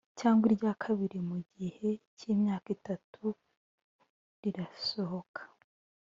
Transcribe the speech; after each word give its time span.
cyangwa 0.19 0.45
irya 0.53 0.73
kabiri 0.83 1.17
mu 1.29 1.37
gihe 1.57 1.89
cy 2.17 2.23
imyaka 2.33 2.67
itatu 2.77 3.23
rirasohoka 4.41 5.41